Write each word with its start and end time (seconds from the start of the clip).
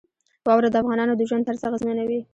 واوره 0.47 0.69
د 0.71 0.75
افغانانو 0.83 1.13
د 1.17 1.21
ژوند 1.29 1.45
طرز 1.47 1.61
اغېزمنوي. 1.69 2.19